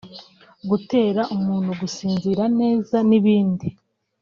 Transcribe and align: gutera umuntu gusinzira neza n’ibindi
gutera 0.69 1.21
umuntu 1.35 1.69
gusinzira 1.81 2.43
neza 2.59 2.97
n’ibindi 3.09 3.67